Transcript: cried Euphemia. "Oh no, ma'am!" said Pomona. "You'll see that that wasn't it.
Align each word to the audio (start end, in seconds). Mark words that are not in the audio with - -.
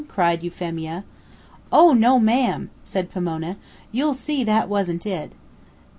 cried 0.07 0.41
Euphemia. 0.41 1.03
"Oh 1.71 1.93
no, 1.93 2.19
ma'am!" 2.19 2.71
said 2.83 3.11
Pomona. 3.11 3.55
"You'll 3.91 4.15
see 4.15 4.43
that 4.43 4.61
that 4.61 4.67
wasn't 4.67 5.05
it. 5.05 5.33